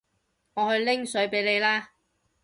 [0.55, 1.91] 我去拎水畀你啦